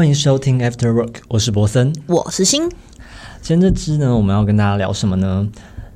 [0.00, 2.66] 欢迎收听 After Work，我是博森，我是新。
[3.42, 5.46] 今天这支呢，我们要跟大家聊什么呢？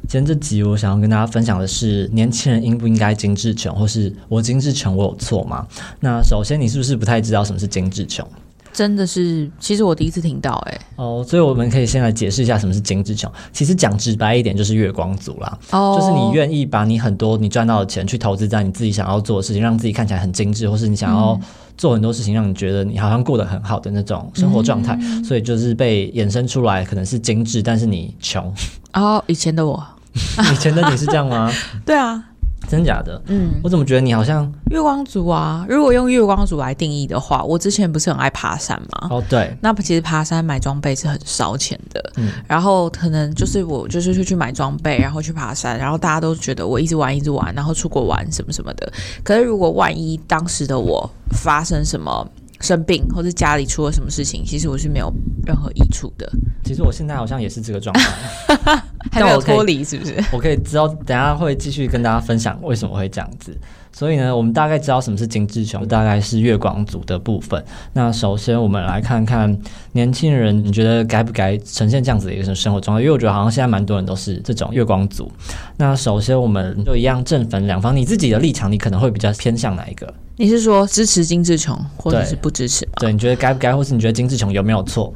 [0.06, 5.66] 今天这集我想要跟大家分享的是，年轻人应不应该精致穷，或是我精致穷，我有错吗？
[6.00, 8.28] 那首先，你是不是不太知道什么是精致穷？
[8.74, 13.32] 真的是，其实我第一次听到，哎，哦，所以我们可以先来解释一下什么是精致穷。
[13.54, 15.58] 其实讲直白一点，就是月光族啦。
[15.70, 21.40] 哦，就是你愿意把你很多你赚到的钱去投资在你自己想要做的事情，让自己看起来很精致，或是你想要
[21.76, 24.98] 做很多事情，让你觉得你好像过得很好的那种生活状态。
[25.24, 28.52] 所以就是被衍生出来，可能是精致，但是你穷。
[28.92, 29.82] 哦，以前的我，
[30.52, 31.50] 以前的你是这样吗？
[31.84, 32.22] 对啊。
[32.68, 33.20] 真假的？
[33.26, 35.64] 嗯，我怎么觉得你好像月光族啊？
[35.68, 39.08] 如果用月光族来定义的话，我之前不是很爱爬山吗？
[39.10, 39.56] 哦，对。
[39.60, 42.12] 那其实爬山买装备是很烧钱的。
[42.16, 42.32] 嗯。
[42.48, 48.92] 然后可能就是我就是去去买装备，然后去爬山，然后大家都觉得我一直玩一直玩，然后出国玩什么什么的。
[49.22, 52.26] 可是如果万一当时的我发生什么？
[52.60, 55.12] 生病或者家里出了什么事情，其实我是没有
[55.44, 56.26] 任何益处的。
[56.64, 60.14] 其实我现在好像也是这个状态， 还没有脱离，是不是？
[60.32, 63.56] 我可以知道，等下会继续跟大家分享为什么会这样子。
[63.92, 67.64] 所以呢，我们大概知道什么是精致穷，大概是月光族的部分。
[67.92, 69.56] 那首先我们来看看
[69.92, 73.02] 年轻人，你觉得该不该呈现这样子的一个生活状态？
[73.02, 75.30] 因为我觉得好像现在蛮多人都是这种月光族。
[75.76, 80.12] 那首先我们就一样正反两方，你自己的立场，你可能会比较偏向哪一个？
[80.38, 82.84] 你是说支持精致穷，或者是不支持？
[82.96, 85.14] 对，你觉得该不该，或是你觉得精致穷有没有错？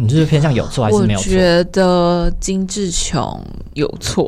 [0.00, 1.30] 你就是偏向有错还是没有错？
[1.30, 3.38] 我觉得金志琼
[3.74, 4.24] 有错，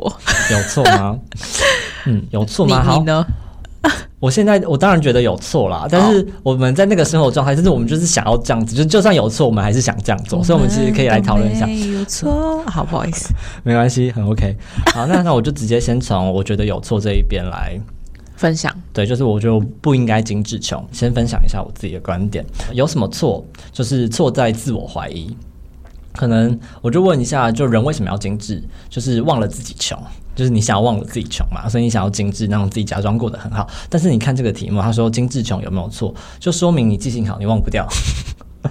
[0.51, 1.17] 有错吗？
[2.05, 2.95] 嗯，有错吗？
[2.97, 3.25] 你呢？
[4.19, 11.67] 我现在我当然觉得有错啦，但是我们在那个生活状态，就是我们就是想要这样子，就就算有错，我们还是想这样做，所以我们其实可以来讨论一下。
[11.67, 14.55] 有错，好不好意思， 没关系，很 OK。
[14.93, 17.77] 好，那那我就直接先从我觉得有错这一边来
[18.37, 18.73] 分享。
[18.93, 20.81] 对，就是我觉得不应该精致穷。
[20.93, 23.45] 先分享一下我自己的观点，有什么错？
[23.73, 25.35] 就是错在自我怀疑。
[26.13, 28.63] 可能我就问一下，就人为什么要精致？
[28.89, 29.97] 就是忘了自己穷。
[30.35, 33.67] 就是你想要忘了自己穷嘛，所以你想要精致，让自己假装过得很好。
[33.87, 36.11] 但是你看这个题目，他说精致穷有没有错？
[36.39, 37.87] 就说明你记性好，你忘不掉。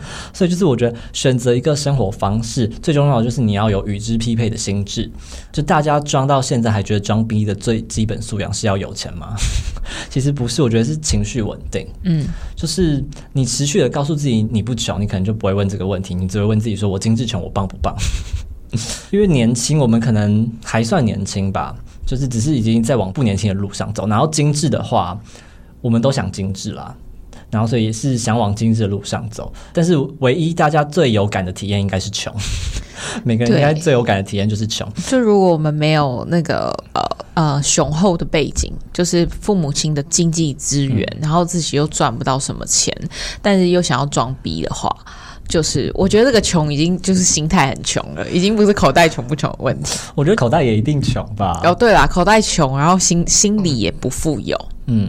[0.32, 5.10] 所以就是我觉得选择一个生活方式最重要的就是你要有与之匹配的心智。
[5.52, 9.34] 就大家装到现在还觉得装逼的最基本素养是要有钱吗？
[10.08, 11.86] 其实不是，我觉得是情绪稳定。
[12.04, 12.26] 嗯，
[12.56, 17.94] 就是你持续的告诉自己你不穷，你可能就不会问这个问题，你只会问自己说我精致穷，我棒不棒？
[19.10, 21.76] 因为年轻，我们可能还算年轻吧，
[22.06, 24.08] 就是只是已经在往不年轻的路上走。
[24.08, 25.20] 然后精致的话，
[25.82, 26.96] 我们都想精致啦，
[27.52, 29.52] 然后所以是想往精致的路上走。
[29.72, 32.34] 但是唯一大家最有感的体验应该是穷，
[33.22, 34.90] 每个人应该最有感的体验就是穷。
[35.06, 37.02] 就如果我们没有那个呃
[37.34, 42.92] 呃雄厚的背景，就是父母亲的经济资源，然后自己又赚不到什么钱，
[43.40, 44.90] 但是又想要装逼的话。
[45.48, 49.98] 就是我觉得这个穷已经就是心态很穷了，已经不是口袋穷不穷的问题。
[50.14, 51.60] 我觉得口袋也一定穷吧。
[51.64, 54.58] 哦，对啦，口袋穷，然后心心里也不富有。
[54.86, 55.08] 嗯，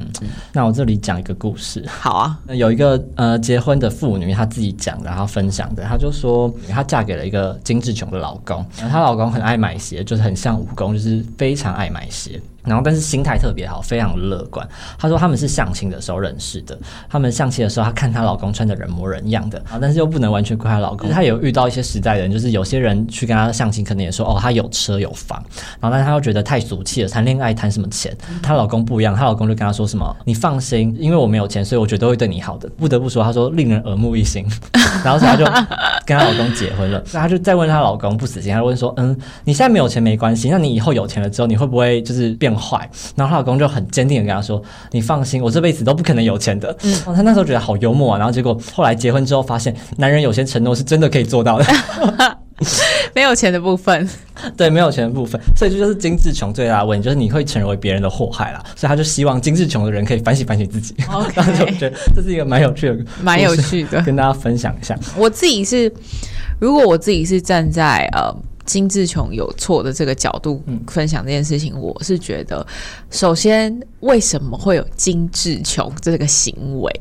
[0.52, 1.84] 那我这里讲一个故事。
[1.88, 12.40] 好啊，有一个呃结婚的妇女，她自己讲的，然后分享的，她就说她嫁给了一个精致穷的老公，然后她老公很爱买鞋，就是很像武功，就是非常爱买鞋。
[12.66, 14.68] 然后，但是心态特别好，非常乐观。
[14.98, 16.78] 她说他们是相亲的时候认识的。
[17.10, 21.10] 他们相亲的时候，她看她老公穿的人模人样的啊，但是又不能完全怪她老公。
[21.10, 25.44] 她有遇到一些实在人，就是有些人去跟她相亲，可能也说哦，她有车有房。
[25.82, 28.16] 然后，但是她又觉得太俗气了，谈恋爱谈什么钱？
[28.42, 34.46] 她老公不一样，她老公就跟她说什么：“你放心，因为我没有钱，所以我觉得会对你好的。”不得不说，她说令人耳目一新。
[35.04, 35.44] 然后，她就
[36.06, 37.04] 跟她老公结婚了。
[37.12, 39.14] 那她就再问她老公不死心，她问说：“嗯，
[39.44, 48.18] 你现在没有钱没关系，那你以后有钱了之后，你会不会就是变？”坏，然后她老公就很坚定的跟她说：“你放心，我这辈子都不可能有钱的。”嗯，她那时候觉得好幽默啊。
[48.18, 51.66] 然后结果后来结婚之后，发现男人有些承诺是真的可以做到的。
[53.14, 54.08] 没有钱的部分，
[54.56, 58.64] 对，没有钱的部分，所以这就是精致穷最大的问题，就是你会成为别人的祸害啦。
[58.76, 60.96] 所以他就希望精致穷的人可以反省反省自己。
[61.12, 64.98] OK，然后就觉得这是一个蛮有趣的，蛮有趣的，跟大家分享一下。
[65.18, 65.92] 我自己是，
[66.60, 68.34] 如果我自己是站在呃。
[68.66, 72.66] 精致穷有错的这个角度分享这件事情，我是觉得，
[73.10, 76.92] 首先为什么会有金志琼这个行为？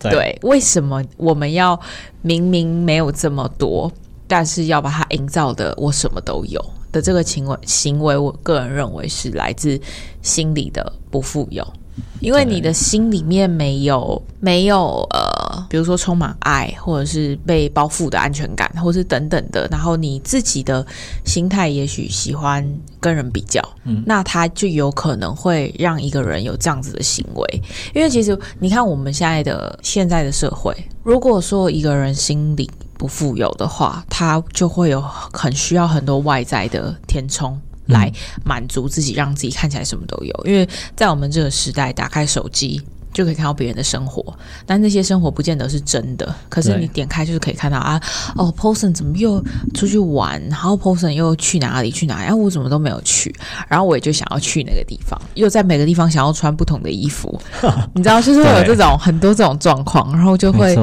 [0.00, 1.78] 对，为什么我们要
[2.20, 3.90] 明明没有这么多，
[4.26, 6.62] 但是要把它营造的我什么都有
[6.92, 7.58] 的这个行为？
[7.64, 9.80] 行为，我个人认为是来自
[10.20, 11.66] 心理的不富有。
[12.20, 20.84] 因为你的心里面没有没有呃，比如说充满爱，或者是被包覆的安全感，或是等等的，然后你自己的
[21.24, 22.66] 心态也许喜欢
[22.98, 27.62] 跟人比较，嗯，那他就有可能会让一个人有这样子的行为。
[27.94, 35.00] 因为其实你看我们现在的现在的社会，如果说一个人心里不富有的话，他就会有
[35.32, 37.60] 很需要很多外在的填充。
[37.86, 38.10] 来
[38.44, 40.42] 满足自己，让自己看起来什么都有。
[40.44, 42.80] 因为在我们这个时代，打开手机
[43.12, 44.36] 就可以看到别人的生活，
[44.66, 46.34] 但那些生活不见得是真的。
[46.48, 48.00] 可是你点开就是可以看到啊，
[48.34, 49.40] 哦，Person 怎么又
[49.72, 50.42] 出去玩？
[50.48, 51.92] 然后 Person 又去哪里？
[51.92, 52.18] 去哪？
[52.18, 52.24] 里？
[52.24, 53.32] 然后我怎么都没有去？
[53.68, 57.40] 然后我也就想要去那个地方，又在每个地方想要穿不同的衣服。
[57.94, 60.76] 你知道，就是会有这种很多这种状况，然后就会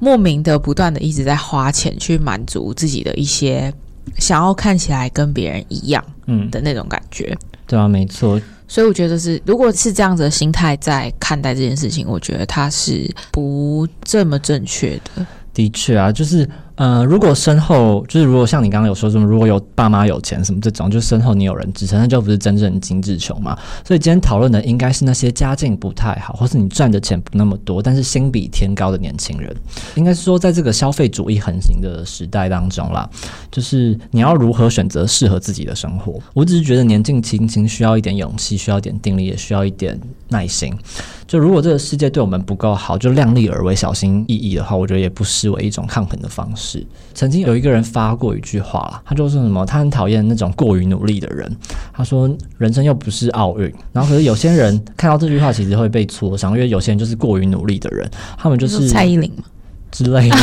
[0.00, 3.72] 莫名的不断的一直在花钱去满足自己的一些。
[4.18, 7.36] 想要看起来跟别人一样，嗯的那种感觉，
[7.66, 8.40] 对啊，没错。
[8.68, 15.24] 所以我觉得是，如果是这样子的心态在看待这件事情，我觉得他是不这么正确的。
[15.56, 16.48] 的确啊，就是。
[16.76, 23.58] 呃，如果身后就是如果像你刚刚有说什么，如果有爸妈有钱什么这种，就身后你有人支撑，那就不是真正精致穷嘛。
[23.82, 29.56] 所以今天讨论的应该是那些家境不太好，或是你赚的钱不那么多，但是心比天高的年轻人。
[29.94, 33.08] 应该是说，在这个消费主义横行的时代当中啦，
[33.50, 36.20] 就是你要如何选择适合自己的生活。
[36.34, 40.72] 我只是觉得年纪轻轻需要一点勇气，需要一点定力，也需要一点耐心。
[41.26, 46.86] 就如果这个世界对我们不够好，就量力而为、小心翼翼的话，我觉得也不失为一种抗衡的方式。
[47.14, 51.50] 曾经有一个人发过一句话啦，他就说什么，他很讨厌那种过于努力的人。
[51.92, 58.08] 他说，人生又不是奥运，然后可是有些人看到这句话，其实会被挫伤，因为有些人就是过于努力的人，
[58.38, 59.32] 他们就是蔡依林
[59.90, 60.36] 之类的。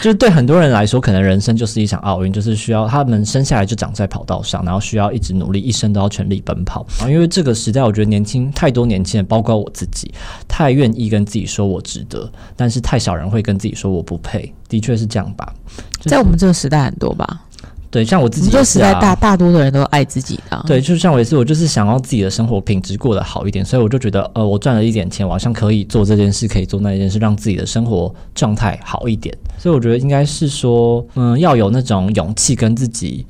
[0.00, 6.86] 就是对很多人来说，可能人生就是一场奥运，就是需要他们生下来就长在跑道上，然后需要一直努力，一生都要全力奔跑。
[7.06, 10.10] 因为这个时代，我觉得年轻太多年轻人，包括我自己，
[10.48, 14.52] 太愿意跟自己说我值得，但是太少人会跟自己说我不配。
[14.68, 15.52] 的确是这样吧？
[16.00, 17.42] 在我们这个时代，很多吧。
[17.90, 20.64] 对，像我自己，这时代大大多的人都爱自己的。
[20.66, 29.36] 对，就像我也是，我就是想要自己的生活品质过得好一点，所以我就觉得，呃，我赚了一点钱，我好像可以做这件事，可以做那件事，让自己的生活状态好一点。
[29.58, 33.26] 所以我觉得应该是说，嗯，要有那种勇气跟自己。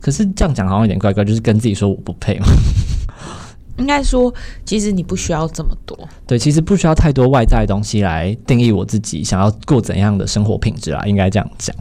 [0.00, 2.46] 可是这样讲好像有点怪怪，就是跟自己说我不配嘛。
[3.78, 4.32] 应该说，
[4.66, 5.98] 其实你不需要这么多。
[6.26, 11.74] 对，其实不需要太多外在的东西来定义我自己想要过怎样的生活品质啊，应该这样讲。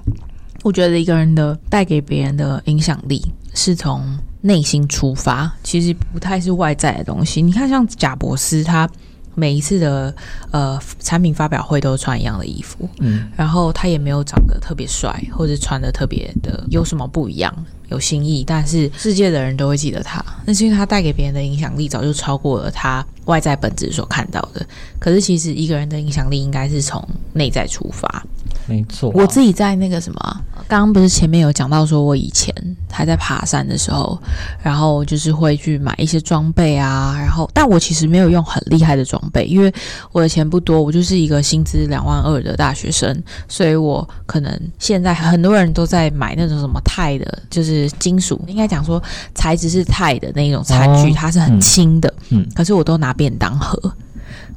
[0.64, 3.22] 我觉得一个人的带给别人的影响力
[3.54, 7.42] 是从内心出发，其实不太是外在的东西。
[7.42, 8.90] 你看，像贾博斯，他
[9.36, 10.16] 每一次的
[10.52, 17.54] 呃产品发表会都穿一样的衣服，嗯，然后他也没有长得特别帅，或者穿的特别的有什么不一样。
[17.90, 24.66] 有新意，但是世界的人都会记得他，那是因为他带给别人的影响力早就超过了他外在本质所看到的。
[24.98, 28.26] 可是其实一个人的影响力应该是从内在出发。
[28.66, 32.54] 没错，我自己在那个什么，刚刚不是前面有讲到说，我以前
[32.92, 34.18] 还在爬山的时候，
[34.62, 39.74] 然后就是会去买一些装备啊，然后但我其实没有用很厉害的装备，因为
[40.12, 47.90] 我的钱不多，我就是一个薪资两万二的大学生，所以我可能现在很多人都在买那种什么钛的，就是。
[48.00, 49.02] 金属应该讲说
[49.34, 52.14] 材质是钛的那种餐具，它是很轻的。
[52.32, 53.80] 嗯，可是我都拿便当盒。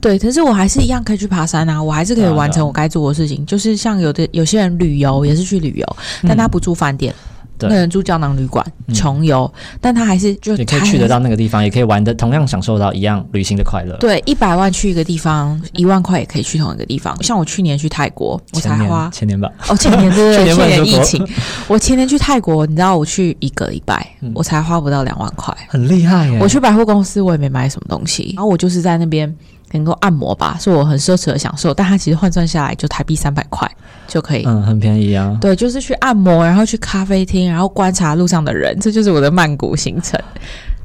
[0.00, 3.44] 对，可是我还是一样可以去爬山啊，我还是可以完成我该做的事情。
[3.46, 7.14] 就是像有的有些人旅游也是去旅游，但他不住饭店。
[7.59, 13.97] 那人住胶囊旅馆，穷游，但他还是就你可以去得到那个地方，也可以玩的同样享受到一样旅行的快乐。
[13.97, 17.16] 对，一百万去一个地方，一万块也可以去同一个地方。
[17.23, 21.26] 像我去年去泰国，我才花前年吧，哦，前年对对， 去年疫情，
[21.66, 26.30] 我前年去泰国，你知道我去一个礼拜，我才花不到两万块，很厉害。
[26.38, 29.35] 我去百货公司，我也没买什么东西，然后我就是在那边。
[29.73, 33.70] 能够按摩吧，是我很奢侈的享受，但它其实换算下来就台币三百块
[34.06, 35.37] 就可以，嗯，很便宜啊。
[35.40, 40.18] 对，就是去按摩，然后去咖啡厅，然后观察路上的人，这就是我的曼谷行程。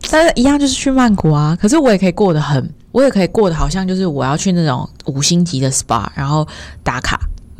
[0.09, 6.45] 但是一样就是去曼谷啊，可是我也可以过得很，我也可以过得好像就是我要去那种五星级的 SPA，然后
[6.83, 7.19] 打卡，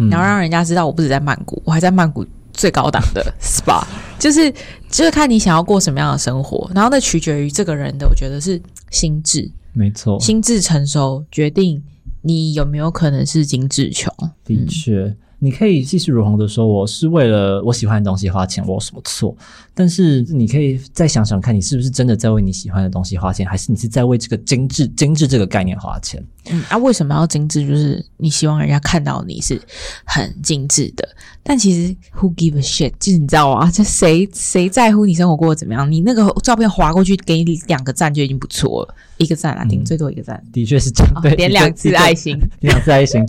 [0.10, 3.84] 然后让人家知道我不止在曼谷，我还在曼谷最高档的 SPA，
[4.18, 4.52] 就是
[4.90, 8.60] 就是看你想要过什么样的生活，然后那取决于这个人的，我觉得是
[8.92, 9.52] 心智。
[9.74, 11.82] 没错，心智成熟决定
[12.22, 14.14] 你有没有可能是精致穷。
[14.46, 15.16] 的确。
[15.44, 19.36] 你可以气势如虹的说，我是为了我喜欢的东西花钱，我有什么错？
[19.74, 26.24] 但是你可以再想想看，你是不是真的在为你喜欢的东西花钱，还是你是在为这个精致、精致这个概念花钱？
[26.50, 27.66] 嗯，啊，为什么要精致？
[27.66, 29.62] 就是你希望人家看到你是
[30.06, 31.08] 很精致的。
[31.44, 32.94] 但其实 Who give a shit？
[33.00, 35.92] 就是你知道啊，这谁谁在乎你生活过得怎么样？
[35.92, 38.96] 你那个照片划过去，给你两个赞就已经不错了。
[39.18, 43.24] 一个赞啊，顶最多一个赞，的确是这样，对，点 两次爱心，点两次爱心。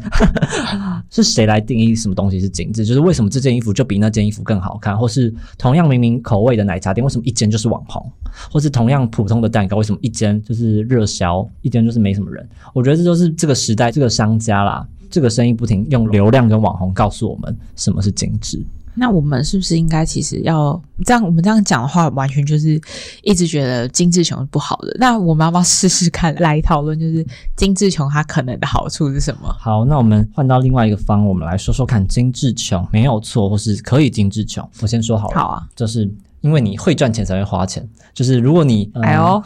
[1.11, 2.85] 是谁来定义什么东西是精致？
[2.85, 8.11] 就是为什么这件衣服就比那件衣服更好看，或是同样明明口味的奶茶店，为什么一间就是网红，
[8.51, 12.47] 或是同样普通的蛋糕，为什么一间就是热销，一间就是没什么人？
[12.73, 18.63] 我觉得这就是这个时代这个商家啦，这个生意不停用流量跟网红告诉我们什么是精致。
[18.95, 21.25] 那我们是不是应该其实要这样？
[21.25, 22.79] 我们这样讲的话，完全就是
[23.23, 24.95] 一直觉得精致穷是不好的。
[25.01, 29.51] 那我们要不要试试看来讨论，就是精致穷它可能的好处是什么？
[29.59, 34.63] 好，那我们换到另外一个方，我们来说说看，精致穷没有错，或是可以精致穷。
[34.83, 36.07] 我先说好了，好啊，就是
[36.43, 39.43] 因为你会赚钱才会花钱，就是如果你哎呦。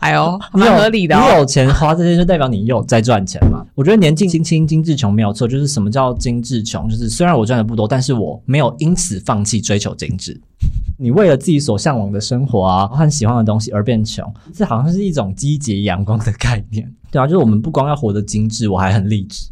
[0.00, 1.14] 哎呦， 蛮合理的。
[1.14, 3.62] 你有钱花这些，就代表你有在赚钱嘛？
[3.74, 6.88] 我觉得年纪轻轻精致穷没有错，就是什么叫精致穷？
[6.88, 10.40] 就是虽然我赚的不多，但是我没有因此放弃追求精致。
[10.96, 19.48] 你为了自己所向往的生活啊，和喜欢的东西而变穷，这好像是一种积极阳光的概念，对啊，就是我们不光要活得精致，我还很励志。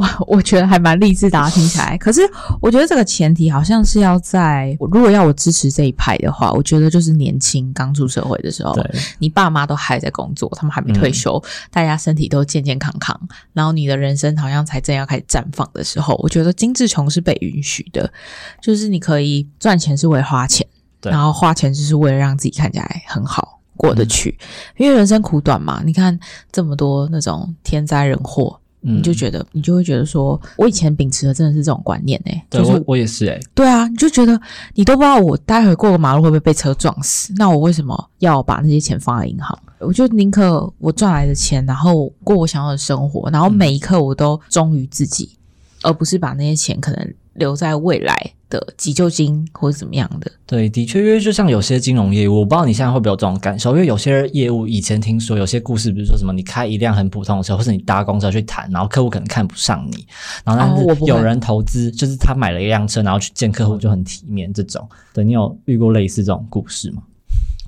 [0.00, 1.96] 哇， 我觉得还蛮励志的，听起来。
[1.98, 2.22] 可是
[2.60, 8.74] 我觉得这个前提好像是要在，如果要我支持这一派的话，我觉得就是年轻刚出社会的时候，
[9.18, 13.18] 你爸妈都还在工作，他们还没退休，大家身体都健健康康，
[13.52, 18.10] 然后你的人生好像才正要开始绽放的时候，我觉得精致穷是被允许的，
[18.62, 20.66] 就是你可以赚钱是为了花钱，
[21.02, 24.38] 然后花钱就是为了让自己看起来很好过得去，
[24.76, 26.18] 因为人生苦短嘛，你看
[26.50, 28.59] 这么多那种天灾人祸。
[28.80, 34.40] 你就觉得，你就会觉得说，我以前秉持的真的是这种观念哎，就是我也是哎，对啊，你就觉得
[34.74, 39.58] 你都不知道我待会过个马路会不会被车撞死，那我为什么要把那些钱放在银行？
[39.78, 45.30] 我就宁可我赚来的钱，然后过我想要的生活，然后每一刻我都忠于自己，
[45.82, 48.16] 而不是把那些钱可能留在未来。
[48.50, 50.28] 的急救金或者怎么样的？
[50.44, 60.04] 对，的确，因为就像有些金融业务，我不知道你现在会不会有这种感受，因为有些业务以前听说有些故事，比如说什么，你开一辆很普通的车，或是你搭公车去谈，然后客户可能看不上你，
[60.44, 67.04] 然后但是有人投资，就是他买了一辆车，然后去见客户就很体面，这种，对你有遇过类似这种故事吗？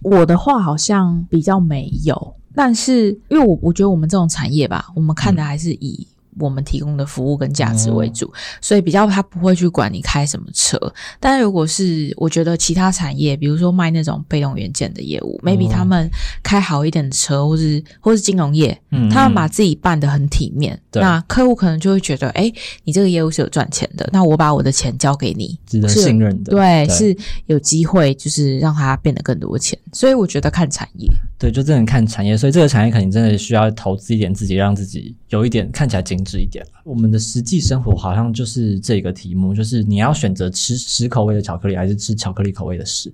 [0.03, 6.09] 我的话好像比较没有，但是因为我我觉得我们这种产业吧，我们看的还是以。
[6.39, 10.79] 我们提供的服务跟价值为主，所以比较他不会去管你开什么车。
[11.21, 16.11] 但如果是我觉得其他产业，比如说卖那种被动元件的业务，maybe 他们
[16.43, 22.51] 开好一点的车，或是或是金融业，嗯他们把自己办得很体面，那客户可能就会觉得，哎，
[22.85, 27.15] 你这个业务是有赚钱的，那我把我的钱交给你，值得信任的，对，是
[27.47, 29.79] 有机会就是让他变得更多钱。
[29.93, 31.07] 所以我觉得看产业，
[31.39, 32.35] 对，就真的看产业。
[32.37, 36.22] 所以这个产业肯定真的需要投资一点自己，让自己有一点看起来精。
[36.39, 43.13] 一点我们的实际生活好像就是这个题目，就是你要选择吃屎口味的巧克力，还是吃巧克力口味的屎？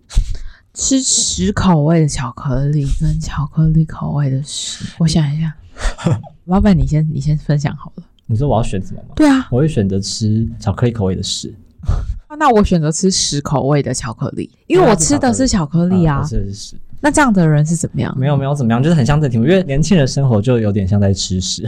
[0.74, 5.54] 吃屎口味的巧克力跟巧克力口味的屎，我想一下，
[6.46, 8.04] 老板，你先你先分享好了。
[8.26, 9.14] 你说我要选什么吗？
[9.16, 11.54] 对啊，我会选择吃巧克力口味的屎。
[12.38, 16.22] 那我选择吃屎口味的巧克力，因为我吃的是巧克力啊。
[16.22, 16.76] 吃的是。
[17.00, 18.16] 那这样的人是怎么样？
[18.16, 21.66] 没有没有怎么样，就是很像这题目，因为年轻人生活就有点像在吃屎。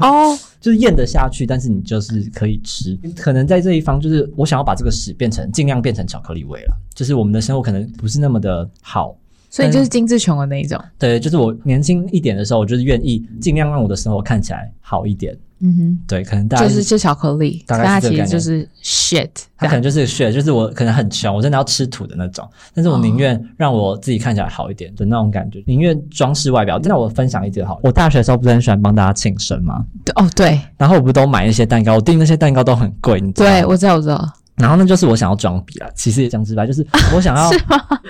[0.00, 2.98] 哦， 就是咽得下去，但是你就是可以吃。
[3.16, 6.76] 可能在这一方，就是我想要把这个屎变成尽量变成巧克力味了。
[6.94, 9.16] 就是我们的生活可能不是那么的好，
[9.48, 10.78] 所以就是精致穷的那一种。
[10.98, 15.36] 对，就是我年轻一点的时候，我就是愿意尽量让我的生活看起来好一点。
[15.62, 26.78] 嗯哼，对，可能大家就是吃巧克力，大概其实就是 shit，它可能就是 shit，就是我可能很穷，我真的要吃土的那种，但是我宁愿让我自己看起来好一点的那种感觉，宁愿装饰外表。
[26.82, 29.84] 那我分享一点好，我大学的时候不是很喜欢帮大家庆生吗？
[30.04, 33.52] 对，哦对，然后我不都买那些蛋糕，我订那些蛋糕都很贵，你知道吗？
[33.60, 34.32] 对，我知道，我知道。
[34.60, 37.50] 然后那就是我想要装逼了，其实也讲直白，就是 我想要，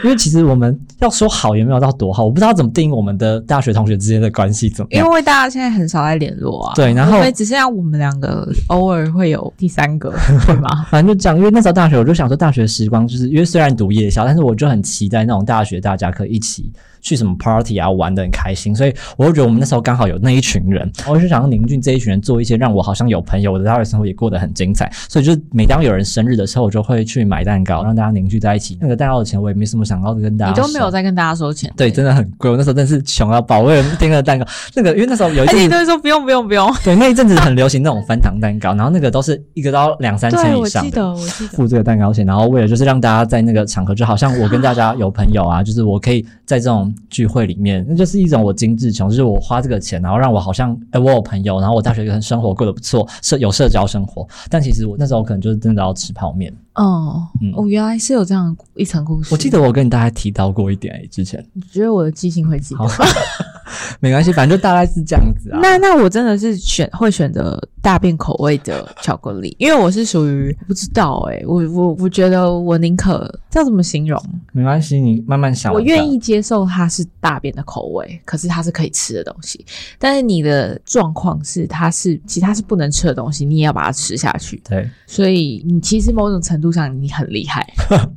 [0.02, 5.06] 因为其实我们要说好也没有到多好，我不知道怎么定义我们的大学同学之间的关系怎么样。
[5.06, 10.12] 因为大家现在很少在联络啊，对，然后只剩下我们两个偶尔会有第三个，
[10.46, 10.86] 对吗？
[10.90, 16.72] 反正就讲，因为那时候大学我就想说，大学时光就是因为虽然读夜校，但是我就很期待那种大学大家可以一起。
[17.00, 24.90] 去什么 party 啊，玩的很开心，所以我就觉得我们那时候刚好有那一群人，我就想要凝聚这一群人，做一些让我好像有朋友，我的大学生活也过得很精彩。
[25.08, 28.78] 所以就每当有人生日的时候，我就会去买蛋糕，让大家凝聚在一起。
[28.80, 32.50] 那个蛋糕的钱我也没什么想要跟大家，你都没有在跟大家收钱，对，真的很贵。
[32.50, 47.84] 我那时候真是穷到饱，为了订那个蛋糕，那个因为那时候有一阵子都会说不用不用不用，对，那一阵子很流行那种翻糖蛋糕，然后那个都是一个都两三千以上，我记得我记得付这个蛋糕钱，然后为了就是让大家在那个场合，就好像我跟大家有朋友啊，就是我可以在这种聚会里面。
[47.88, 54.26] 那就是一种我精致穷，就是我花这个钱，然后让我好像哎，我有朋友，然后我大学跟生活过得不错，社有社交生活。
[54.48, 56.52] 但其实我那时候可能就是真的要吃泡面。
[56.74, 59.28] 哦，哦，原来是有这样一层故事。
[59.32, 61.44] 我记得我跟你大概提到过一点，哎，之前。
[61.52, 62.80] 你觉得我的记性会记得？
[64.00, 65.58] 没关系，反正就大概是这样子啊。
[65.62, 74.20] 那那我真的是选会选择大便口味的巧克力，因为我是属于不知道哎、我我我觉得我宁可这样怎么形容？
[74.52, 75.72] 没关系，你慢慢想。
[75.72, 79.64] 我愿意接受它是大便的口味，可是它是可以吃的东西。
[79.98, 84.60] 但是你的状况是它是其他是不能吃的东西，你也要把它吃下去。
[84.68, 87.66] 对，所以你其实某种程度上你很厉害，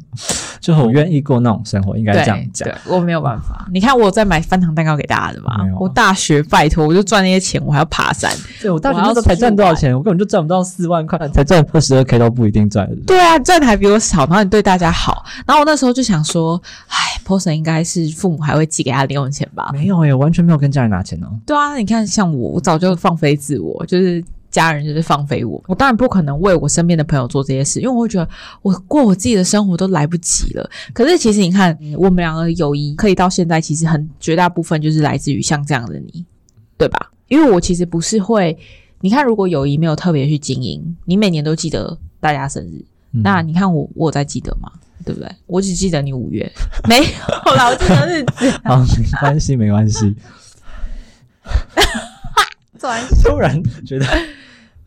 [0.59, 3.67] 就很愿意过那种生活，应该这样讲对。，我没有办法。
[3.71, 8.31] 你看我在买翻糖蛋糕给大家的嘛啊，我大学拜托我就赚那些钱，我还要爬山。
[8.61, 9.95] 对我大学我要那时候才出去玩赚多少钱？
[9.95, 12.89] 我根本就赚不到四万块，才赚二十二 k 都不一定赚。
[13.05, 19.71] 对啊，赚的还比我少，然后你对大家好，然后我那时候就想说，哎 p o s o n 应该是父母还会寄给他零用钱吧？
[19.73, 21.27] 没有耶，我完全没有跟家人拿钱哦。
[21.45, 28.29] 对啊，你看像我，我早就放飞自我，就是家人就是放飞我，我当然不可能为我身边的朋友做这些事，因为我会觉得
[28.61, 30.69] 我过我自己的生活都来不及了。
[30.93, 36.25] 可是其实你看，我们两个友谊可以到现在，其实很绝大部分就是来自于像这样的你，
[36.77, 37.11] 对吧？
[37.29, 38.55] 因为我其实不是会，
[39.01, 44.71] 你看，如果友谊没有特别去经营，你每年都记得大家生日，嗯那你看我，我有在记得吗？
[45.05, 45.29] 对不对？
[45.47, 46.49] 我只记得你五月，
[46.87, 48.51] 没有啦，我记得日子。
[48.63, 48.85] 好，没
[49.19, 50.15] 关系，没关系。
[53.23, 54.05] 突然觉得，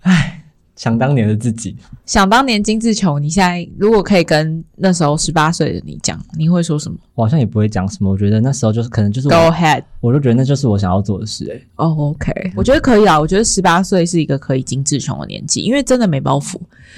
[0.00, 0.42] 唉，
[0.75, 1.76] 想当年的自己，
[2.07, 8.09] 想当年金志琼，你现在如果可以跟那时候十八岁的你讲，你会说什么我好像也不会讲什么。
[8.09, 9.83] 我觉得那时候就是可能就是？Go，ahead。
[10.01, 11.67] 我就觉得那就是我想要做的事、欸。
[11.75, 13.19] 哦、o k 我觉得可以啊。
[13.19, 16.57] 我觉得十八岁是一个可以金志琼的年纪，因为真的没包袱。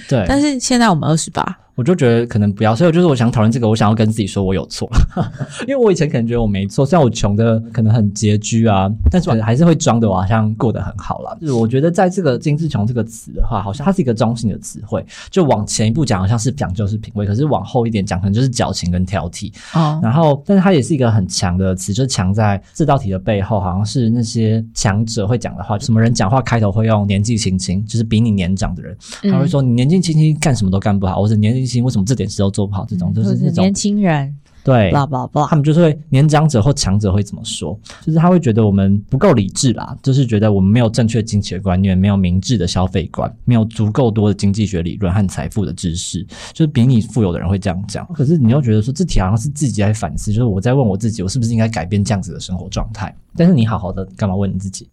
[0.09, 4.88] 对，但是现在我们二十八，我就觉得可能不要，所以我就是我想讨论这个，我想要跟自己说我有错，
[5.67, 11.35] 因为我以前可能觉得我没错，虽然我穷的可能很拮据啊，但是我还是会装的我好像过得很好啦。
[11.41, 14.98] 就是我觉得在这个“金志穷”这个词的话，好像它是一个中性的词汇，
[15.31, 19.52] 就往前一步讲好像是讲究是品味，可是往后一点讲可能就是矫情跟挑剔。
[19.75, 28.97] 哦，然后，但是它也是一个很强的词，就是强在这道题的背后，好像是那些强者会讲的话，什么人讲话开头会用年纪轻轻，就是比你年长的人，
[29.31, 34.35] 他会说你年纪轻轻干什么都干不好，或者年纪轻轻为什么这点事都做不好，这种就是那种年轻人
[34.65, 34.90] 对。
[34.92, 35.49] ，blah blah blah。
[35.49, 37.79] 他们就是会年长者或强者会怎么说？
[38.05, 48.07] 就是他会觉得我们不够理智啦，就是觉得我们没有正确经济的观念，没有明智的消费观，没有足够多的经济学理论和财富的知识，就是比你富有的人会这样讲。
[48.14, 53.14] 可是你又觉得说这题好像是自己在反思，就是我在问我自己，我是不是应该改变这样子的生活状态？
[53.37, 54.88] 但是你好好的干嘛问你自己？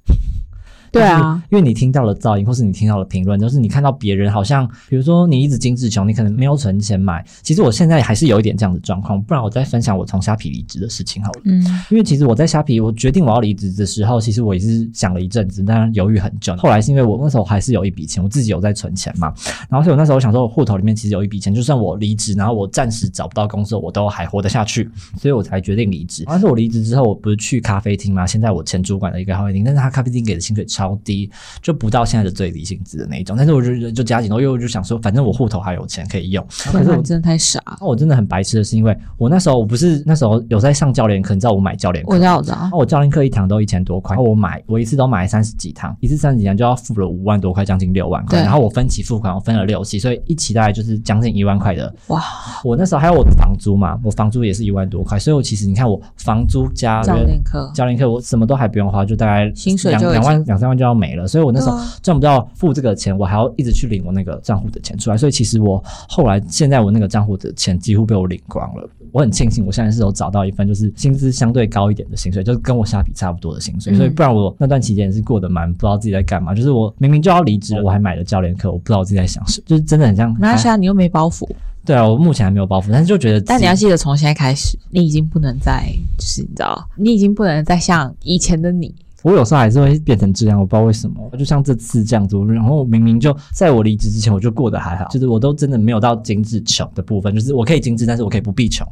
[0.96, 7.24] 对啊，因为你听到了噪音，或是你听到了评论，就是你看到别人好像，比如说你一直精致穷，你可能没有存钱买。
[7.44, 11.42] 其实我现在还是有一点这样的状况，不然我再分享我从虾皮离职的事情好了。
[11.44, 16.56] 嗯因为其实我在虾皮，我决定我要离职的时候，其实我也是想了一阵子，当然犹豫很久。
[16.56, 19.34] 后来是因为我那时候还是有一笔钱，我自己有在存钱嘛，
[19.70, 26.24] 然后所以我那时候想说，我户头里面其实有一笔钱，就算我离职，然后我暂时找不到工作，我都还活得下去，所以我才决定离职。
[26.28, 33.38] 但是我离职之后，我不是去咖啡厅嘛，现在我前主管的一个咖啡厅，但是他咖啡厅给的薪水超低，就不到现在的最低薪资的那一种。
[33.38, 36.46] 但是我就就加紧了，因为我就想说，反正我户头还有钱可以用。
[36.66, 37.78] 可是我真的太傻了。
[37.80, 42.70] 我真的很白痴的是，因为我那时候我不是那时候有在上教练课，你知道我买教练课我知道，我知道然。
[42.70, 48.42] 后我教练课一堂都一千多块，我买我一次都买三十几堂，一次三十几堂就要付了五万多块，将近六万块。
[48.42, 51.94] 然后我分期付款，我分了六期，所以一期大概就是将近一万块的。
[52.08, 52.22] 哇，
[52.64, 61.28] 我那时候还有我的房租嘛，我房租也是一万多块，所以我其实你看我房租加教练课教练课，我什么都还不用花，就大概薪水两两万两三万就要没了。
[61.28, 65.18] 所以我那时候赚不到付这个钱，我还要一直去领我那个账户的钱出来。
[65.18, 68.90] 所以其实我后来现在我那个账户的钱几乎被我领光了。
[69.12, 73.94] 我很庆幸我现在是有找到一份就是薪资相对高一点的薪水，就是跟我虾皮差不多的薪水。
[73.94, 76.54] 嗯所以不然我那段期间也是过得蛮不知道自己在干嘛。
[76.54, 80.32] 就是我明明就要离职了，我还买了教练课，我不知道我自己在想什么，就是真的很像。
[80.34, 81.48] 没关系啊，你又没包袱。
[81.86, 85.86] 对啊，我目前还没有包袱，但是就觉得，但你要记得，从现在开始，你已经不能再，
[86.18, 88.94] 就是你知道，你已经不能再像以前的你。
[89.26, 91.16] 我有时候还是会变成这样，我不知道为什么。
[91.36, 98.88] 就像这次这样子，然后明明就在我离职之前，我就过得还好，就是我都真的没有到精致穷的部分，就是我可以精致，但是我可以不必穷。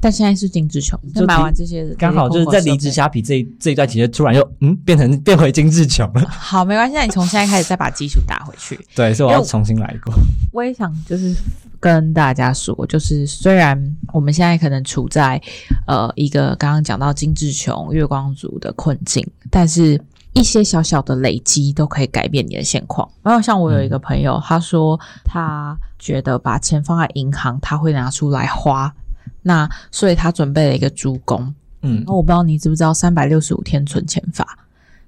[0.00, 6.26] 但现在是精致穷，就就买完这些，刚好就是在离职虾皮这一这一段期间，突然又嗯变成变回精致穷了。
[6.28, 8.76] 好，没关系，那你从现在开始再把基础打回去。
[8.96, 10.12] 对，所以我要重新来过。
[10.52, 11.32] 我也想就是
[11.80, 15.40] 跟大家说，就是虽然我们现在可能处在
[15.86, 20.00] 呃一个刚刚讲到金志琼、月光族的困境，但是
[20.32, 23.08] 一些小小的累积都可以改变你的现况。
[23.22, 28.94] 然后像我有一个朋友，他说他觉得把钱放在银行，他会拿出来花，
[29.42, 31.54] 那所以他准备了一个猪公。
[31.82, 34.58] 嗯那我不知道你知不知道三百六十五天存钱法，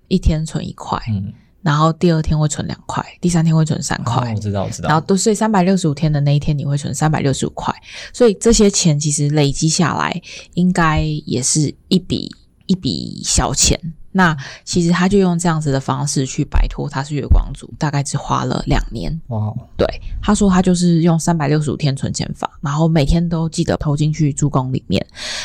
[0.07, 4.89] 一天存一块，嗯，然后第二天会存两块，第三天会存三块哦，我知道，我知道。
[4.89, 7.75] 然后都所以三百六十五天的那一天你会存三百六十五块，
[8.13, 10.21] 所以这些钱其实累积下来，
[10.55, 12.31] 应该也是一笔
[12.67, 13.79] 一笔小钱。
[14.13, 19.21] 那其实他就用这样子的方式去摆脱他是月光族，大概只花了两年。
[19.29, 19.87] 哇，对，
[20.21, 25.05] 他说他就是用三百六十五天存钱法，然后每天都记得投进去助攻里面。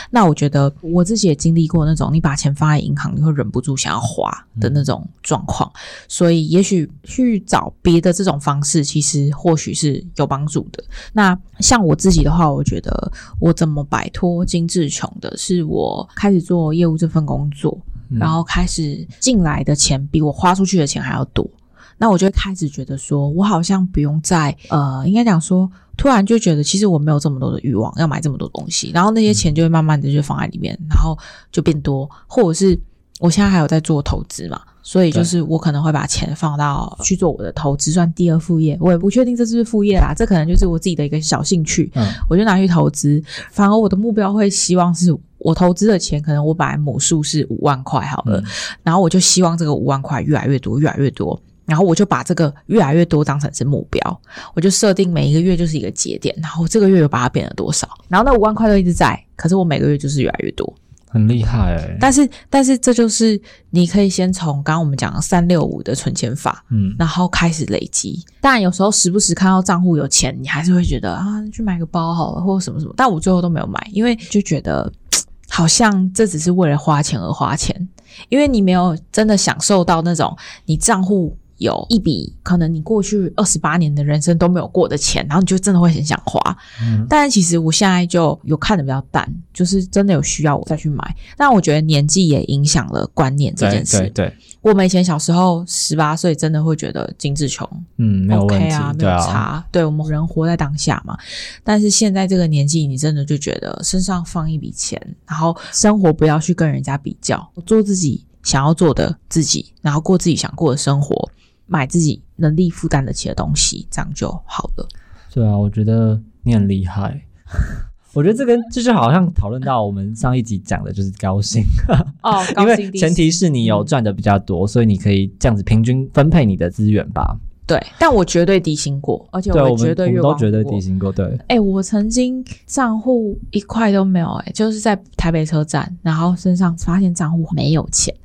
[0.09, 5.71] 那我觉得我自己也经历过那种你把钱放在银行，你会忍不住想要花的那种状况，
[6.07, 10.83] 所以也许去找别的这种方式，其实或许是有帮助的。
[11.13, 17.79] 那像我自己的话，我觉得我怎么摆脱精致穷的，是我开始做业务这份工作。
[18.09, 21.49] 然后开始进来的钱比我花出去的钱还要多，
[21.97, 31.17] 那我就开始觉得说，我好像不用再呃，应该讲说，突然就觉得其实我没有这么多的欲望要买这么多东西，然后那些钱就会慢慢的就放在里面，然后
[31.51, 32.79] 就变多，或者是
[33.19, 45.15] 我现在还有在做投资嘛，所以就是我可能会把钱放到去做我的投资，算第二副业，我也不确定这是不是副业啦，这可能就是我自己的一个小兴趣，嗯，我就拿去投资，反而我的目标会希望是。
[45.37, 48.43] 我投资的钱可能我本来母数是五万块好了，
[48.81, 54.21] 然后我就希望这个五万块越来越多，越来越多，然后我就把这个越来越多当成是目标，
[54.55, 60.73] 我就设定每一个月就是一个节点，然后这个月又把它变了多少，然后那五万块都一直在，可是我每个月就是越来越多，
[61.15, 61.97] 很厉害。
[61.97, 68.21] 但是但是这就是你可以先从刚刚我们讲三六五的存钱法，嗯，然后开始累积。
[68.41, 72.93] 当然有时候时不时看到账户有钱，你还是会觉得啊，去买个包好了，或者什么什么。
[72.97, 74.91] 但我最后都没有买，因为就觉得。
[75.47, 77.87] 好像这只是为了花钱而花钱，
[78.29, 81.37] 因为你没有真的享受到那种你账户。
[81.57, 86.57] 有一笔可能你过去二十八年的人生都没有过的钱，然后你就真的会很想花。
[86.81, 91.15] 嗯，但是其实我现在就有看的比较淡，就是真的有需要我再去买。
[91.37, 93.99] 但我觉得年纪也影响了观念这件事。
[93.99, 99.65] 对对，我们以前小时候十八岁真的会觉得精致穷，嗯，没有问题啊，没有差。
[99.71, 101.17] 对我们人活在当下嘛。
[101.63, 111.29] 但是现在这个年纪，你真的就觉得身上放一笔钱，然后生活不要去跟人家比较，做自己想要做的自己，然后过自己想过的生活。
[111.67, 114.87] 买自己能力负担得起的东西，这样就好了。
[115.33, 117.21] 对啊，我觉得你很厉害。
[118.13, 121.61] 我觉得这跟就是好像讨论到我们上一集讲的就是高薪
[122.23, 127.37] 哦，因为前提是你有赚的比较多，所以你可以这样子平均分配你的资源吧。
[127.67, 131.11] 对，但我绝对低薪过，而且我绝对都绝对低薪过。
[131.11, 138.15] 对，哎，我曾经账户一块都没有，哎，就是在台北车站，然后身上发现账户没有钱，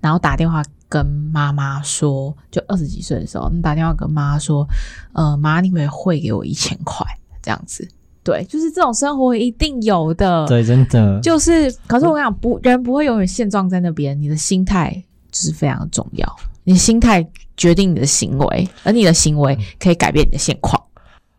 [0.00, 0.62] 然后打电话。
[0.88, 4.66] 跟妈妈说，就二十几岁的时候，你打电话跟妈妈说，
[5.12, 7.06] 呃，妈，你可以汇给我一千块，
[7.42, 7.86] 这样子，
[8.24, 14.90] 对，就是这种生活一定有的，对，真的，就是，可是我跟你讲，不，人不会永远现状在那边，你的心态
[15.30, 20.82] 就是非常重要，你心态决定你的行为，而你的行为可以改变你的现况。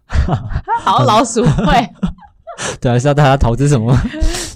[0.84, 1.90] 好，老鼠会。
[2.82, 3.96] 对，还是要大家投资什么？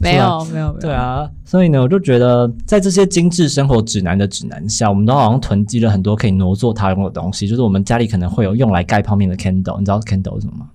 [0.03, 0.79] 没有，没有，没有。
[0.79, 7.47] 对啊，所以呢，我就觉得在这些精致生活指南的指南下，我们都好像囤积了很多可以挪作他用的东西。
[7.47, 10.67] 就是我们家里可能会有用来盖泡面的 Kindle，你知道 Kindle 是什么吗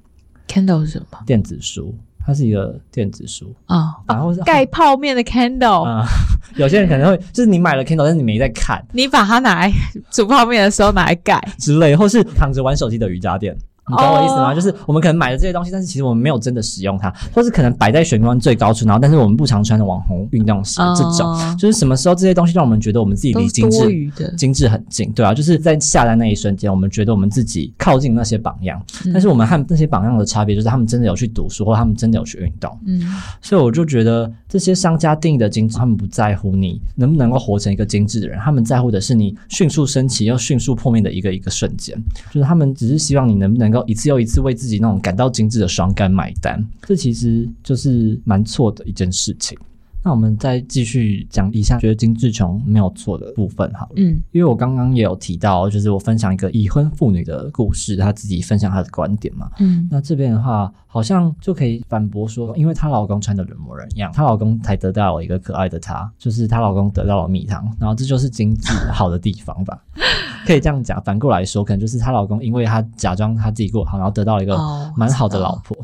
[0.48, 1.18] ？Kindle 是什么？
[1.26, 3.94] 电子书，它是一个电子书啊。
[4.06, 6.06] 然后盖泡面的 Kindle 啊，
[6.56, 9.72] 有些人可能会就是你买了 Kindle，但是你没在看，你把它拿来
[10.10, 13.56] 煮泡面的时候拿来盖之类，或是躺着玩手机的瑜伽垫。
[13.90, 14.54] 你懂我意思吗？
[14.54, 28.80] 就是我们可能买了这些东西，但是其实我们没有真的使用它，或是可能摆在玄关最高处，然后但是我们不常穿的网红运动鞋这种，就是什么时候这些东西让我们觉得我们自己离精致精致很近，对啊，就是在下单那一瞬间，我们觉得我们自己靠近那些榜样，
[29.12, 33.00] 但是我们和那些榜样的差别就是他们真的有去读书，或他们真的有去运动，嗯，
[33.40, 41.96] 所以我就觉得这些商家定义的精致，他们不在乎你能不能够活成一个精致的人，他们在乎的是你迅速升起又迅速破灭的一个一个瞬间，
[42.30, 43.77] 就是他们只是希望你能不能够。
[43.86, 49.58] 一次又一次为自己那种感到精致的爽感买单，这其实就是蛮错的一件事情。
[50.04, 60.72] 那我们再继续讲一下，觉得精致穷没有错的部分，好，嗯，因为我刚刚也有提到，就是我分享一个已婚妇女的故事，她自己分享她的观点嘛，嗯，那这边的话。
[60.98, 69.80] 好像就可以反驳说，因为她老公穿的人模人样，她老公才得到了一个可爱的她，就是她老公得到了蜜糖，然后这就是经济好的地方吧？
[70.44, 71.00] 可以这样讲。
[71.04, 74.58] 反过来说，可能就是她老公，因为她假装她自己过好，然后得到了一个
[74.96, 75.76] 蛮好的老婆。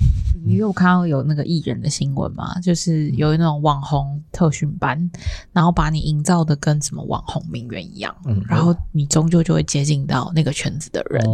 [0.44, 2.58] 你有看到有那个艺人的新闻吗？
[2.60, 5.10] 就是有那种网红特训班，
[5.52, 11.24] 然后把你营造的跟什么网红名媛一样，嗯，然后你终究就会接近到那个圈子的人，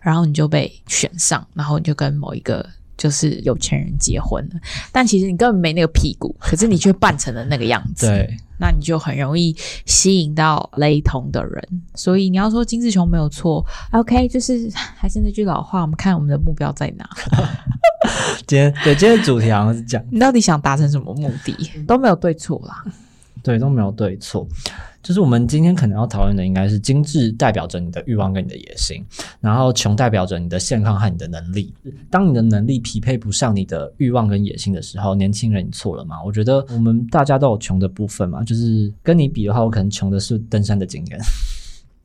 [0.00, 2.64] 然后你就被选上，然后你就跟某一个。
[2.96, 4.60] 就是有钱人结婚了，
[4.92, 8.06] 但其实你根本没那个屁股，可是你却扮成了那个样子。
[8.06, 9.54] 对，那你就很容易
[9.84, 11.82] 吸引到雷同的人。
[11.94, 17.08] 所以你要说金志雄没有错，OK，就是还是那句老话，我们看我们的目标在哪。
[18.46, 22.84] 今天对今天的主题好像是讲你到底想达成什么目的，都没有对错啦。
[23.42, 24.46] 对，都没有对错。
[25.04, 29.04] 就是我们今天可能要讨论的，应该是精致代表着你的欲望跟你的野心，
[29.38, 31.74] 然后穷代表着你的现况和你的能力。
[32.10, 36.16] 当你的能力匹配不上你的欲望跟野心的时候，年轻人，你错了吗？
[36.24, 41.20] 我觉得我们大家都有穷的部分嘛，就是跟你比的话，我可能穷的是登山的经验。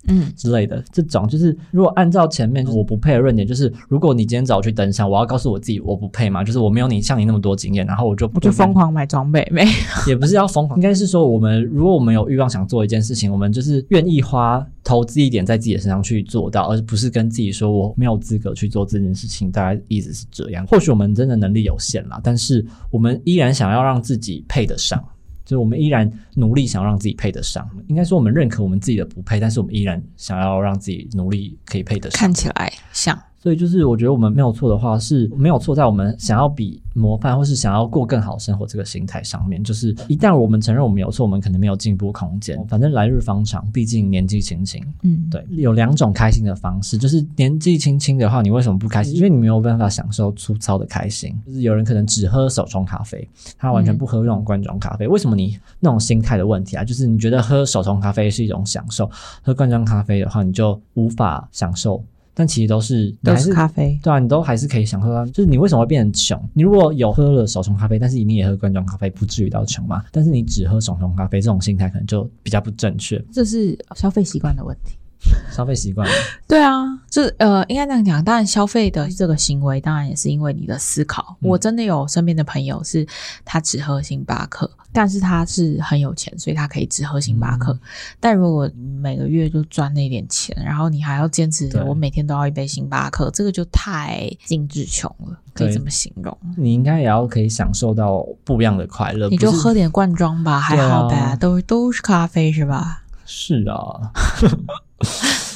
[0.08, 9.66] 嗯，之类的，这种就是如果按照前面我不配的论点，就是如果你今天找我去登山，我要告诉我自己我不配嘛，就是我没有你像你那么多经验，然后我就我就疯狂买装备，没
[10.08, 20.66] 也不是要疯狂，应该是说我们如果我们有欲望想做一件事情，我们就是愿意花投资一点在自己的身上去做到，而不是跟自己说我没有资格去做这件事情，大概意思是这样。
[20.66, 25.04] 或许我们真的能力有限啦，但是我们依然想要让自己配得上。
[25.50, 33.20] 所以我们依然努力想要让自己配得上，应该说我们认可我们自己的不配，但是我们依然想要让自己努力可以配得上，看起来像。
[33.42, 39.64] 所以就是我觉得我们没有错的话是没有错在我们想要比模范或是想要过更好生活这个心态上面。
[39.64, 42.62] 就是一旦我们承认我们有错，我们可能没有进步空间。
[42.68, 44.84] 反正来日方长，毕竟年纪轻轻。
[45.04, 49.16] 嗯，对，有两种开心的方式，就是年纪轻轻的话，你为什么不开心？
[49.16, 51.34] 因为你没有办法享受粗糙的开心。
[51.46, 53.26] 就是有人可能只喝手冲咖啡，
[53.58, 55.08] 他完全不喝那种罐装咖啡。
[55.08, 56.84] 为什么你那种心态的问题啊？
[56.84, 59.10] 就是你觉得喝手冲咖啡是一种享受，
[59.42, 62.04] 喝罐装咖啡的话，你就无法享受。
[62.40, 65.26] 但其实都是都是咖啡，对啊，你都还是可以享受到。
[65.26, 66.42] 就是你为什么会变成穷？
[66.54, 70.02] 你如果有喝了手冲咖啡，但是你也喝罐装咖啡，不至于到穷嘛。
[70.10, 73.22] 但是你只喝手冲咖啡，这种心态可能就比较不正确。
[73.30, 74.96] 这是消费习惯的问题。
[75.52, 76.08] 消费习惯，
[76.48, 78.24] 对啊，这呃，应该这样讲。
[78.24, 81.36] 当然，消费的这个行为，当然也是因为你的思考。
[81.42, 83.06] 我真的有身边的朋友，是
[83.44, 87.78] 他只喝星巴克，但是他是很有钱，所以他可以只喝星巴克。
[88.20, 96.36] 但如果每个月就赚那点钱，然后你还要坚持我每天都要一杯星巴克，这个就太精致穷了，可以这么形容。
[96.56, 103.04] 你应该也要可以享受到不一样的快乐，你就喝点罐装吧，还好吧，都都是咖啡是吧？
[103.26, 104.12] 是啊。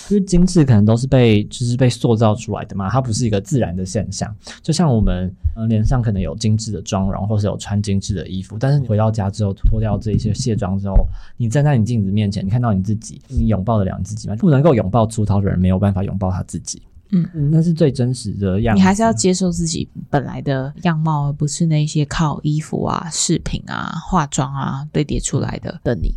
[0.09, 4.33] 因 为精致可能都是被就是被塑造出来的嘛，它不是一个自然的现象。
[4.61, 14.35] 就像我们呃脸上可能有精致的妆容，或是有穿精致的衣服，但是你回到家之后脱掉这些卸妆之后，你站在你镜子面前，你看到你自己，你拥抱得了你自己吗？
[14.35, 16.81] 不能够拥抱粗糙的人，没有办法拥抱他自己。
[17.11, 18.75] 嗯，那是最真实的样。
[18.75, 26.15] 你还是要接受自己本来的样貌，而不是那些靠衣服啊、饰品啊、化妆啊堆叠出来的的你。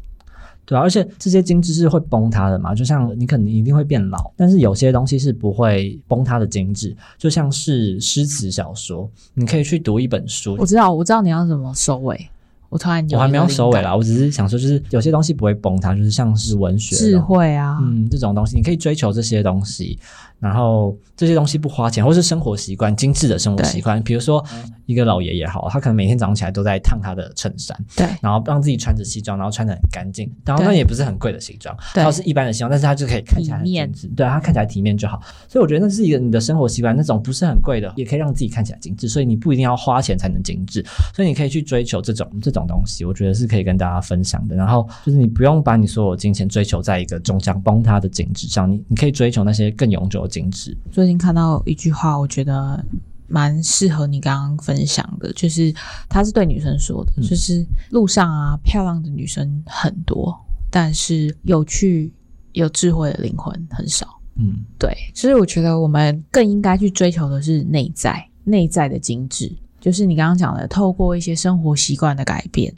[0.67, 10.57] 对啊，而且这些精致是会崩塌的嘛，就像你可能一定会变老，但是有些东西是不会崩塌的精致，就像是诗词小说，你可以去读一本书。
[10.59, 12.29] 我知道，我知道你要怎么收尾。
[12.69, 19.97] 我突然我还没有收尾啦，我只是想说，就是有些东西不会崩塌，就是像是文学、智慧啊，嗯，这种东西你可以追求这些东西。
[20.41, 24.45] 然后这些东西不花钱，或是生活习惯精致的生活习惯，比如说
[24.87, 35.21] 一个老爷爷好，他可能每天早上起来都在烫他的衬衫，对，然后让自己穿着西装，然后穿的很干净，然后那也不是很贵的西装，他是一般的西装，但是他就可以看起来很精致，对，他看起来体面就好。
[35.49, 39.09] 所以我觉得那是一个你的生活习惯，那种不是很贵的，也可以让自己看起来精致。
[39.09, 44.55] 所以你不一定要花钱才能精致，所以你可以去追求这种这种东西，我觉得是可以跟大家分享的。
[44.55, 50.77] 然后就是你不用把你所有金钱追求在一个终将崩塌的景致上，你你可以追求那些更永久的精致。
[50.91, 52.85] 最近看到一句话，我觉得
[53.29, 55.75] 蛮适合你刚刚分享的，就是
[56.09, 60.39] 他是对女生说的，就是路上啊，漂亮的女生很多，
[60.71, 62.13] 但是有趣、
[62.53, 64.21] 有智慧的灵魂很少。
[64.37, 72.73] 嗯，对，所以我觉得我们更应该去追求的是内在、内在的精致，就是你刚刚讲的，透过一些生活习惯的改变，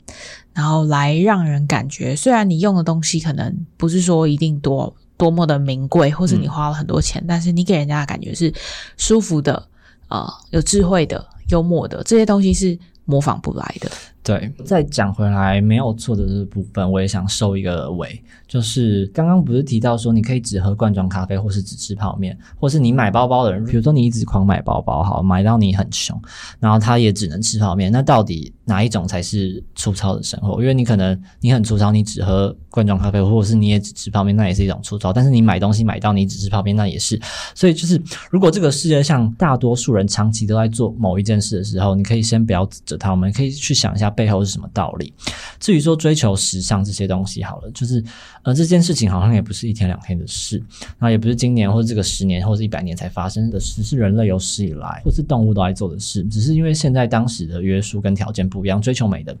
[0.53, 4.95] 然后来让人感觉，虽然你用的东西可能不是说一定多。
[5.19, 8.53] 多么的名贵，或者你花了很多钱，但是你给人家的感觉是
[8.95, 9.67] 舒服的，
[10.09, 13.89] 啊，有智慧的、幽默的，这些东西是模仿不来的。
[14.21, 26.21] 对，再讲回来，没有错的这部分，我也想收一个尾，就是刚刚不是提到说，你可以只喝罐装咖啡，或是只吃泡面，或是你买包包的人，比如说你一直狂买包包，好，买到你很穷，
[26.59, 30.61] 然后他也只能吃泡面，那到底哪一种才是粗糙的生活？
[30.61, 35.13] 因为你可能你很粗糙，你只喝罐装咖啡，或者是你也只吃泡面，那也是一种粗糙。
[35.13, 37.19] 但是你买东西买到你只吃泡面，那也是。
[37.55, 44.08] 所以就是，如果这个世界上大多数人长期都在做某一件事的时候，你可以先不要指责他，我们可以去想一下。
[44.09, 45.13] 背后是什么道理？
[45.59, 48.03] 至于说追求时尚这些东西，好了，就是
[48.43, 50.61] 呃，这件事情好像也不是一天两天的事，
[50.97, 59.35] 那也不是今年或者这个十年或者一百年才发生的事，是人类有史以来或是动物都爱做的事，只是因为现在当时的约束跟条件不一样，追求美的。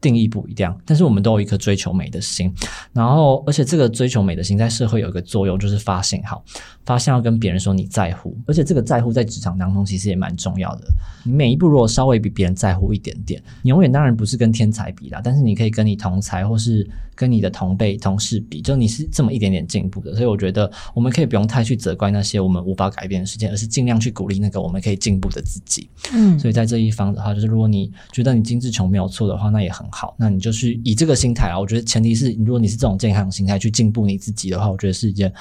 [0.00, 2.52] 定义不一样，但是我们都有一颗追求美的心，
[2.92, 6.44] 然后而且这个追求美的心在社会有一个作用，就是发信号，
[6.84, 10.86] 发现要跟别人说你在乎，而且这个在乎在职场当中其实也蛮重要的。
[11.24, 20.14] 你每一步如果稍微比别人在乎一点点，你永远当然不是跟天才比啦，但是你可以跟你同才或是跟你的同辈同事比，就你是这么一点点进步的。
[20.14, 25.88] 所以我觉得我们可以不用太去责怪那些我们无法改变的事情，而是尽量去鼓励那个我们可以进步的自己。
[26.12, 30.14] 嗯，所以在这一方的话，就是如果你觉得你精致穷没有错的话，那也很好。
[30.18, 35.32] 那你就去以这个心态啊，我觉得前提是如果你是这种健康心态去进步你自己的话，我觉得是一件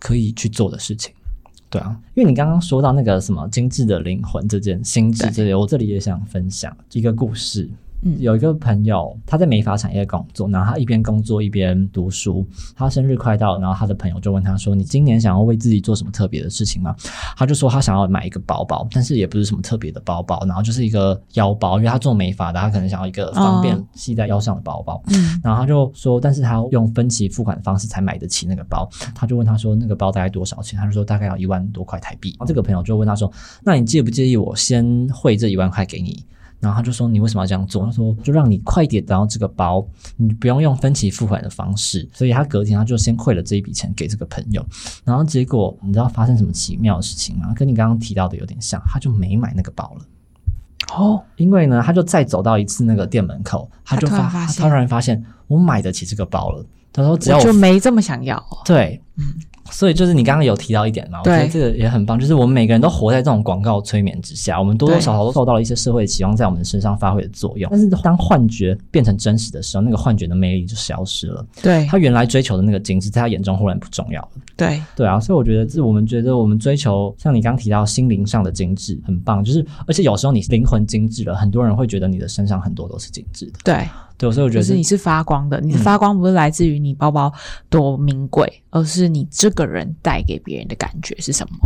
[0.00, 1.14] 可以去做的事情。
[1.70, 7.70] 对啊，因为你刚刚说到那个什么精致的灵魂这件心智这些，我这里也想分享一个故事。
[8.02, 12.46] 嗯有一个朋友他在美发产业工作，然后他一边工作一边读书。
[12.74, 16.94] 他生日快到了，然后他的朋友就问他说：“你今年想要为自己做什么特别的事情吗？”
[17.36, 25.02] 他就说他想要买一个包包，但是也不是什么特别的包包，然后就是一个腰包，因为他做美发的，他可能想要一个方便系在腰上的包包。
[25.08, 28.88] 嗯然后他就说，但是他要用分期付款的方式才买得起那个包。
[29.14, 30.78] 他就问他说，那个包大概多少钱？
[30.78, 32.30] 他就说大概要一万多块台币。
[32.30, 33.30] 然后这个朋友就问他说，
[33.62, 36.24] 那你介不介意我先汇这一万块给你？
[36.62, 37.84] 然后他就说你为什么要这样做？
[37.84, 39.84] 他说就让你快点得到这个包，
[40.16, 42.08] 你不用用分期付款的方式。
[42.12, 44.64] 所以他隔天他就先汇了这一笔钱给这个朋友。
[45.04, 47.52] 然后结果你知道发生什么奇妙的事情吗？
[47.56, 50.06] 跟你刚刚提到的有点像，他就没买那个包了。
[50.94, 56.64] 哦，因为呢，他就再走到一次那个店门口，他就他突然发他突然发现我买得起这个包了。
[56.92, 58.58] 他说只要我我就没这么想要哦。
[58.64, 59.34] 对，嗯
[59.70, 67.70] 所以就是你刚刚有提到一点嘛，我觉得这个也很棒，就是我们每个人都活在这种广告催眠之下，我们多多少少都受到了一些社会期望在我们身上发挥的作用。
[67.70, 71.44] 但是当幻觉变成真实的时候，那个幻觉的魅力就消失了。
[71.62, 74.28] 对他原来追求的那个精致，在他眼中忽然不重要了。
[74.56, 83.52] 对，对啊，所以我觉得是我们觉得我们追求像你刚提到心灵上的精致很棒，就是而且有时候你灵魂精致了，很多人会觉得你的身上很多都是精致的。
[83.64, 83.88] 对，
[84.22, 87.32] 对，所以我觉得就是你是发光的，你的嗯发光不是来自于你包包
[87.68, 91.56] 多名贵，而是你这个人带给别人的感觉是什么？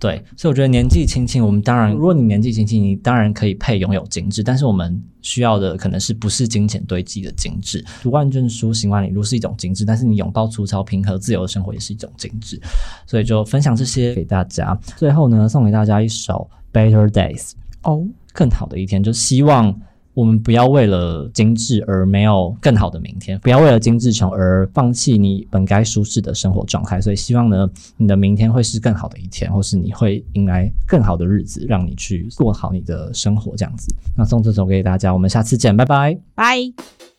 [0.00, 7.84] 对，所以我觉得年纪轻轻，我们当然，如果你年纪轻轻，你当然可以配拥有精致，但是我们需要的可能是不是金钱堆积的精致。
[8.02, 12.60] 读万卷书，行万里路是一种精致，但是你拥抱粗糙、平和、自由的生活也是一种精致。
[13.06, 14.76] 所以就分享这些给大家。
[14.96, 17.50] 最后呢，送给大家一首《Better Days》。
[17.84, 19.72] 哦，更好的一天，就希望
[20.16, 26.98] 我们不要为了精致而没有更好的明天，不要为了精致穷而放弃你本该舒适的生活状态。
[27.02, 33.94] 所以希望呢，你的明天会是更好的一天，或是你会迎来更好的日子，让你去过好你的生活这样子。
[34.16, 36.18] 那送这首给大家，我们下次见，拜拜。
[36.34, 37.15] 拜。